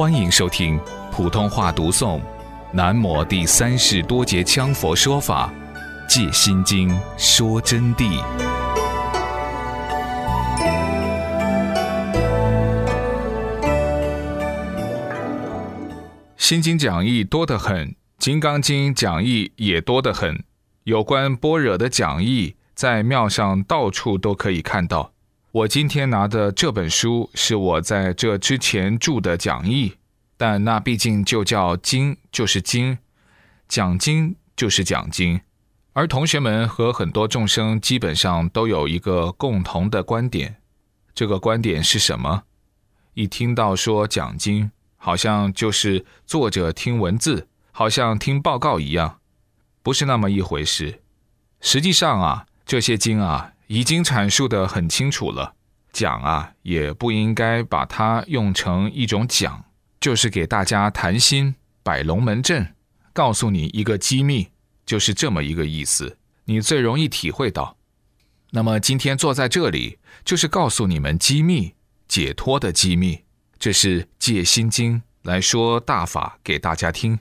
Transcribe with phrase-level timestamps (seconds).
[0.00, 0.80] 欢迎收听
[1.12, 2.18] 普通话读诵
[2.72, 5.52] 《南摩第三世多杰羌佛说法·
[6.08, 6.88] 戒心经》
[7.18, 8.18] 说真谛。
[16.38, 20.42] 心经讲义多得很，金刚经讲义也多得很。
[20.84, 25.12] 有关般若的讲义，在庙上到处都可以看到。
[25.52, 29.94] 我今天拿的这本书是我在这之前著的讲义，
[30.36, 32.98] 但那毕竟就叫经，就是经，
[33.66, 35.40] 讲经就是讲经。
[35.92, 40.54] 而同学们和很多众生基本上都有一个共同的观点，
[41.16, 42.44] 这个观点是什么？
[43.14, 49.18] 一听到说讲经，好像就是坐着听文字，好像听报告一样，
[49.82, 51.00] 不是那么一回事。
[51.60, 53.54] 实际上啊，这些经啊。
[53.72, 55.54] 已经阐述的很清楚了，
[55.92, 59.64] 讲啊也不应该把它用成一种讲，
[60.00, 61.54] 就是给大家谈心、
[61.84, 62.74] 摆龙门阵，
[63.12, 64.48] 告诉你一个机密，
[64.84, 67.76] 就是这么一个意思，你最容易体会到。
[68.50, 71.74] 那么今天坐在这里，就是告诉你们机密、
[72.08, 73.20] 解脱的机密，
[73.60, 77.20] 这是借心经来说大法给大家听。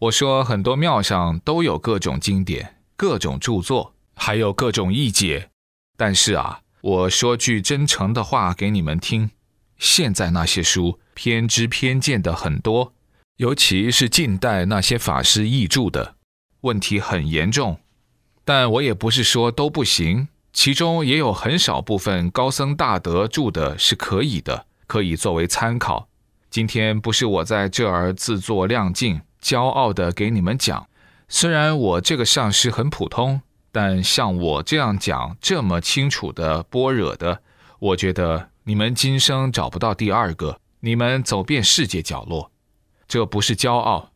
[0.00, 5.50] 我说很多庙上都有各种经典、各种著作，还有各种译解。
[5.96, 9.30] 但是啊，我说句真诚的话给你们听，
[9.78, 12.92] 现在那些书偏知偏见的很多，
[13.36, 16.16] 尤其是近代那些法师译著的，
[16.62, 17.78] 问题很严重。
[18.44, 26.08] 但我也不是说都不行，其中也有很少部分高僧大德著的是可以的，可以作为参考。
[26.50, 30.86] 今天不是我在这儿自作亮镜，骄傲的给你们讲，
[31.28, 33.40] 虽然我这个上师很普通。
[33.74, 37.42] 但像我这样讲这么清楚的般若的，
[37.80, 40.60] 我觉得你们今生找不到第二个。
[40.78, 42.52] 你们走遍世界角落，
[43.08, 44.12] 这不是骄傲。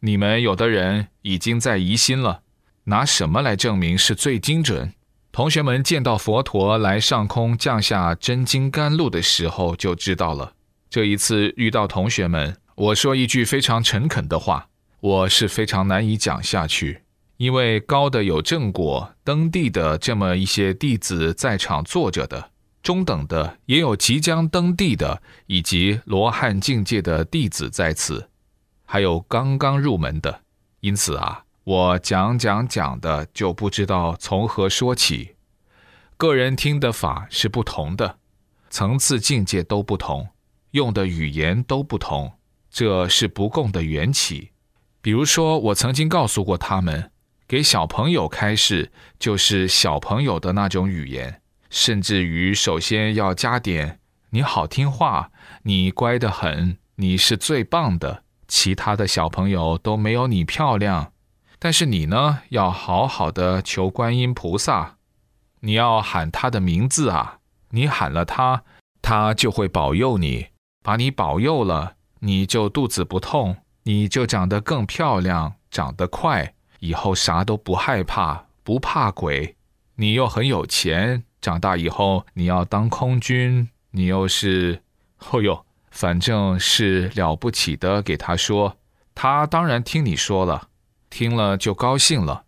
[0.00, 2.42] 你们有的人已经在疑心了，
[2.84, 4.92] 拿什么来证明是最精准？
[5.32, 10.52] 同学们见到佛陀来上空降下真金甘露的时候就知道了。
[10.90, 14.68] 这一次遇到同学们，我说一句非常诚恳的话，
[15.00, 17.04] 我是非常难以讲下去。
[17.40, 22.50] 因为高的有正果登地的这么一些弟子在场坐着的，
[22.82, 28.28] 中等的也有即将登地的，以及罗汉境界的弟子在此，
[28.84, 30.42] 还有刚刚入门的。
[30.80, 35.36] 因此啊，我讲讲讲的就不知道从何说起。
[36.18, 38.18] 个人听的法是不同的，
[38.68, 40.28] 层次境界都不同，
[40.72, 42.34] 用的语言都不同，
[42.70, 44.50] 这是不共的缘起。
[45.00, 47.10] 比如说，我曾经告诉过他们。
[47.50, 53.98] 给小朋友开示，就是小朋友的那种语言，甚至于首先要加点
[54.30, 55.32] “你好听话，
[55.64, 61.12] 你乖得很，你是最棒的，其他的小朋友都没有你漂亮。”
[61.58, 64.98] 但是你呢，要好好的求观音菩萨，
[65.62, 67.38] 你要喊他的名字啊，
[67.70, 68.62] 你喊了他，
[69.02, 70.50] 他就会保佑你，
[70.84, 76.54] 把你保佑了，你就肚子不痛，你就长得更漂亮，长得快。
[76.80, 79.56] 以后啥都不害怕，不怕鬼，
[79.96, 84.82] 你又很有钱，长大以后你要当空军，你又是，
[85.30, 88.00] 哦哟，反正是了不起的。
[88.02, 88.78] 给他说，
[89.14, 90.68] 他当然听你说了，
[91.10, 92.44] 听了就高兴了。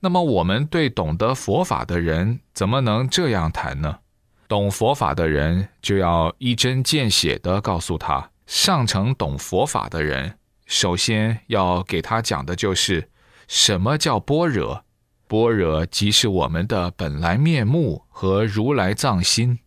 [0.00, 4.00] 那么我们对懂得佛法的人，怎么能这样谈呢？
[4.48, 10.36] 懂佛法的人就要一针见血的告诉他，上乘懂佛法的人，
[10.66, 13.08] 首先要给他讲的就是。
[13.50, 14.84] 什么叫般若？
[15.26, 19.58] 般若即是我们的本来面目和如来藏心，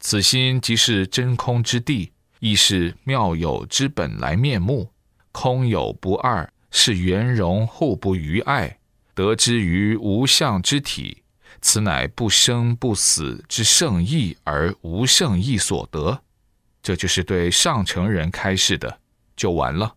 [0.00, 2.10] 此心即是真空之地，
[2.40, 4.92] 亦是妙有之本来面目，
[5.30, 8.80] 空有不二，是圆融互不于碍，
[9.14, 11.22] 得之于无相之体，
[11.60, 16.22] 此乃不生不死之圣意而无圣意所得。
[16.82, 18.98] 这就是对上乘人开示的，
[19.36, 19.94] 就完了。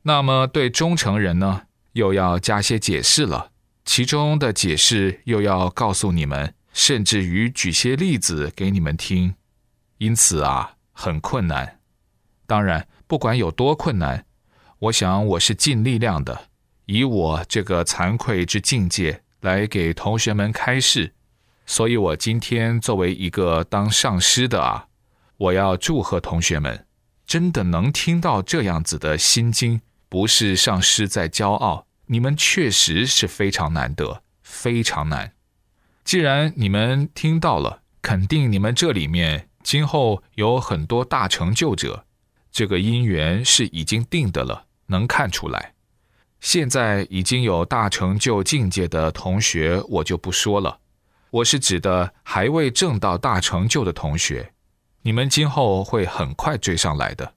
[0.00, 1.64] 那么对中乘人呢？
[1.92, 3.50] 又要加些解释了，
[3.84, 9.34] 其中的解释又要告诉你们，甚至于举些例子给你们听，
[9.98, 11.80] 因此啊，很困难。
[12.46, 14.24] 当然，不管有多困难，
[14.78, 16.48] 我想我是尽力量的，
[16.86, 21.14] 以我这个惭愧之境界来给同学们开示。
[21.64, 24.86] 所以我今天作为一个当上师的啊，
[25.36, 26.86] 我要祝贺同学们，
[27.24, 29.80] 真的能听到这样子的心经。
[30.12, 35.32] 不是上师在骄傲，你们确实是非常难得，非常难。
[36.04, 42.04] 既然你们听到了，肯定你们这里面今后有很多大成就者。
[42.50, 45.72] 这个因缘是已经定的了，能看出来。
[46.40, 50.80] 现在已经有大成就境界的同学，我就不说了。
[51.30, 54.52] 我是指的还未证到大成就的同学，
[55.00, 57.32] 你们今后会很快追上来的。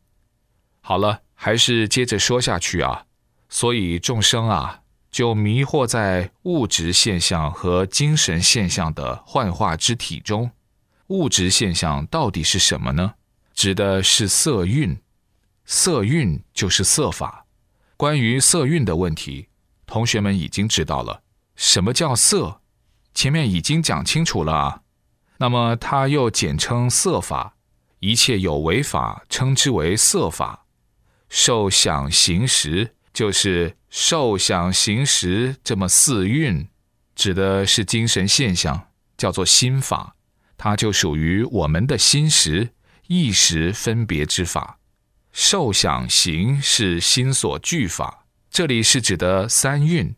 [0.81, 3.05] 好了，还是接着说下去啊。
[3.47, 10.49] 所以众生啊，就迷惑在物质现象和精神现象的幻化之体中。
[11.07, 13.13] 物质现象到底是什么呢？
[13.53, 14.97] 指的是色蕴，
[15.63, 17.45] 色蕴就是色法。
[17.95, 19.47] 关于色蕴的问题，
[19.85, 21.21] 同学们已经知道了。
[21.55, 22.59] 什么叫色？
[23.13, 24.81] 前面已经讲清楚了啊。
[25.37, 27.55] 那么它又简称色法，
[27.99, 30.64] 一切有为法称之为色法。
[31.29, 36.67] 受想行识就是受想行识这么四蕴，
[37.15, 40.15] 指的是精神现象，叫做心法，
[40.57, 42.69] 它就属于我们的心识。
[43.07, 44.79] 意识分别之法，
[45.31, 50.15] 受想行是心所具法，这里是指的三蕴，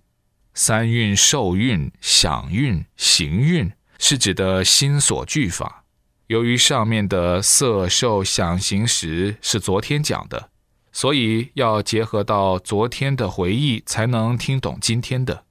[0.53, 3.69] 三蕴受蕴、想蕴、行蕴
[3.99, 5.83] 是指的心所具法。
[6.27, 10.49] 由于上面的色、受、想、行、识是昨天讲的，
[10.97, 15.43] 所以要结合到昨天的回忆，才能听懂今天的。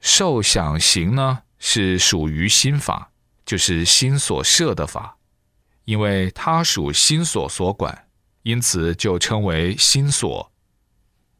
[0.00, 3.12] 受想行呢，是属于心法，
[3.44, 5.18] 就是心所设的法。
[5.84, 8.08] 因为它属心所所管，
[8.42, 10.50] 因此就称为心所。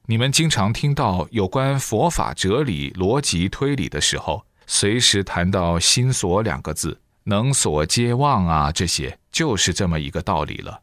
[0.05, 10.82] 你们经常听到有关佛法哲理、逻辑推理的时候，随时谈到“心所”两个字，能所皆忘啊，这些就是这么一个道理了。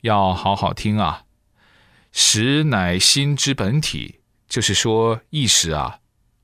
[0.00, 1.22] 要好好听啊！
[2.12, 6.00] 识乃心之本体，就是说意识啊，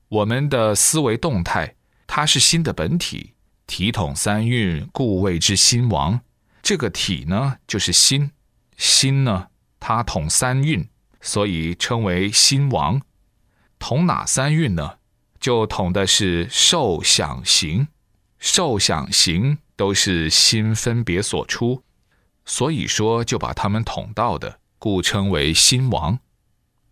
[0.09, 1.75] 我们的思维动态，
[2.07, 3.33] 它是心的本体，
[3.67, 6.21] 体统三运，故谓之心王。
[6.61, 8.31] 这个体呢，就是心，
[8.77, 9.47] 心呢，
[9.79, 10.87] 它统三运，
[11.21, 13.01] 所以称为心王。
[13.77, 14.97] 统哪三运呢？
[15.39, 17.87] 就统的是受想行，
[18.39, 21.83] 受想行都是心分别所出，
[22.45, 26.19] 所以说就把它们统到的，故称为心王。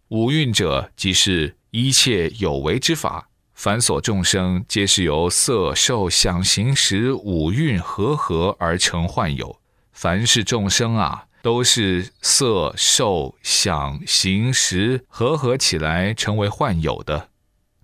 [0.07, 9.59] 五蕴者，即是一切有为之法，凡所众生皆是由色、受、想、行、识五蕴合合而成幻有。
[9.91, 17.29] 凡是众生啊，都是色、受、想、行、识合合起来成为幻有的。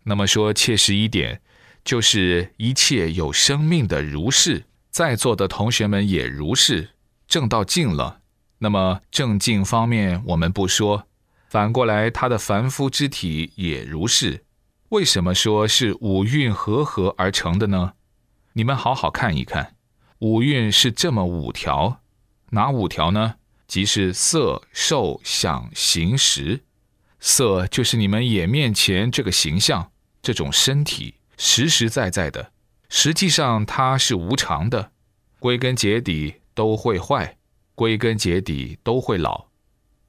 [0.06, 1.40] 那么说切实一点，
[1.86, 6.90] 就是一切有生命的如是，在座的同学们也如是，
[7.28, 8.19] 正到尽了。
[8.60, 11.08] 那么正境方面我们不说，
[11.48, 14.46] 反过来他的凡夫之体也如是。
[14.90, 17.94] 为什么说是五蕴合合而成的呢？
[18.54, 19.76] 你们好好看一看。
[20.20, 22.02] 五蕴是这么五条，
[22.50, 23.36] 哪五条呢？
[23.68, 26.64] 即是色、受、想、行、识。
[27.20, 29.92] 色就是你们眼面前这个形象，
[30.22, 32.52] 这种身体实实在在的，
[32.90, 34.92] 实际上它是无常的，
[35.40, 37.38] 归根结底都会坏，
[37.80, 39.46] 归根结底都会老，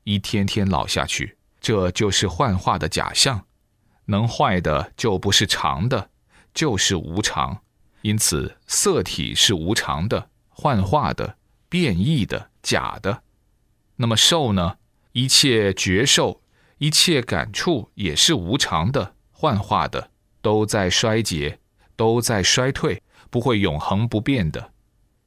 [0.03, 3.47] 一天天老下去，这就是幻化的假象。
[4.07, 6.11] 能坏的就不是常的，
[6.53, 7.63] 就是无常。
[8.03, 11.37] 因此，色体是无常的、幻化的、
[11.69, 13.23] 变异的、假的。
[13.95, 14.79] 那么受呢？
[15.13, 16.43] 一切觉受、
[16.79, 20.11] 一切感触也是无常的、幻化的，
[20.43, 21.61] 都在衰竭，
[21.95, 23.01] 都在衰退，
[23.31, 24.73] 不会永恒不变的。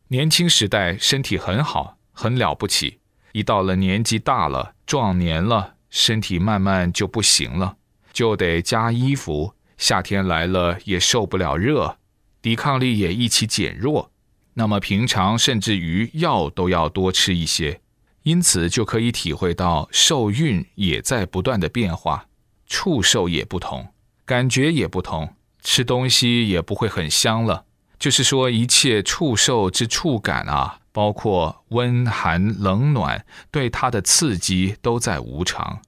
[0.10, 3.00] 年轻时代身体很好，很了不起；
[3.34, 7.76] 一到了年纪大了、壮年了，身体慢慢就不行了，
[8.14, 9.54] 就得加衣服。
[9.78, 11.98] 夏天来了也受不了热。
[12.42, 14.12] 抵抗力也一起减弱，
[14.54, 17.80] 那么平常甚至于药都要多吃一些，
[18.24, 22.28] 因此就可以体会到受孕也在不断的变化，
[22.68, 23.88] 触受也不同，
[24.26, 27.66] 感觉也不同，吃东西也不会很香了。
[27.98, 35.82] 就是说，一切触受之触感啊，包括温寒冷暖，对他的刺激都在无常，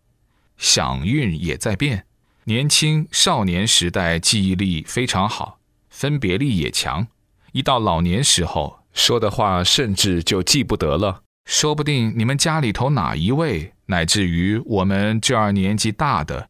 [0.58, 2.06] 想运也在变。
[2.44, 5.60] 年轻少年时代记忆力非常好。
[5.90, 7.08] 分别力也强，
[7.54, 11.22] 一到老年时候说的话，甚至就记不得了。
[11.46, 16.50] 说不定你们家里头哪一位，乃至于我们这儿年纪大的，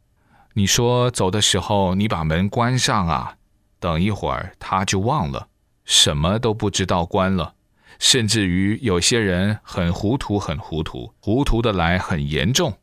[0.54, 3.36] 你说走的时候你把门关上啊，
[3.80, 5.50] 等一会儿他就忘了，
[5.84, 7.55] 什么都不知道关了。
[8.00, 12.78] 甚至于有些人很糊涂，很糊涂，糊涂的来很严重。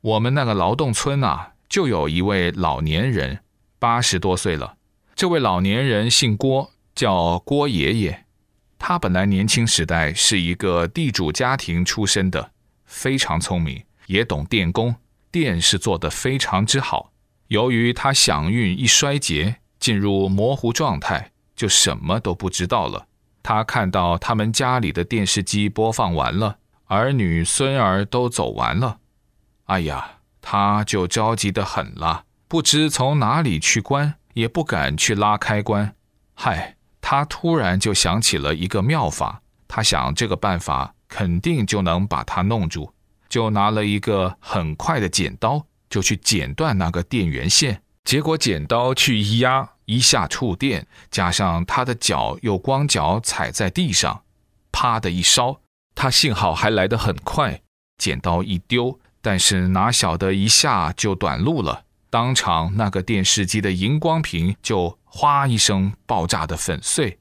[0.00, 3.40] 我们那个劳动村啊，就有一位老年人，
[3.78, 4.76] 八十多岁了。
[5.14, 8.24] 这位老年人姓郭，叫郭爷爷。
[8.78, 12.52] 他本来年轻时代是一个地主家庭出身的，
[12.86, 14.94] 非常聪明，也懂电工，
[15.30, 17.12] 电是做得非常之好。
[17.48, 23.06] 由于他响运一衰竭，进入模糊状态，就什么都不知道了。
[23.42, 28.98] 他看到他们家里的电视机播放完了，儿女孙儿都走完了，
[29.64, 35.94] 哎呀，他就着急得很了，不知从哪里去关，也不敢去拉开关。
[36.34, 40.94] 嗨，他突然就想起了一个妙法，他想这个办法。
[41.12, 42.88] 肯定就能把它弄住，
[43.28, 47.82] 就拿了一个很快的剪刀，就去剪断那个电源线。
[48.10, 54.24] 结果剪刀去一压，一下触电，加上他的脚又光脚踩在地上，
[54.72, 55.60] 啪的一烧。
[55.94, 57.62] 他幸好还来得很快，
[57.98, 67.20] 剪刀一丢，但是哪晓得一下就短路了，当场那个电视机的荧光屏就哗一声爆炸的粉碎。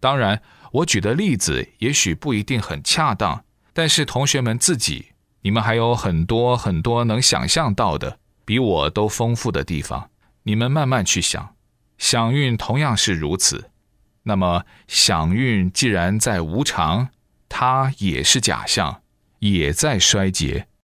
[0.00, 0.40] 当然。
[0.72, 3.44] 我举的例子也许不一定很恰当，
[3.74, 5.08] 但是同学们自己，
[5.42, 10.10] 你们还有很多很多能想象到的，比我都丰富的地方，
[10.42, 11.54] 你们慢慢去想。
[11.98, 13.70] 享运同样是如此，
[14.24, 17.08] 那么享运既然在无常，
[17.48, 19.02] 它也是假象，
[19.38, 20.66] 也在衰竭。